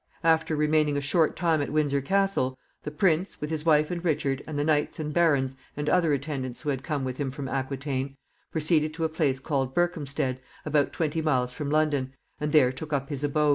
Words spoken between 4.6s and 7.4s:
knights, and barons, and other attendants who had come with him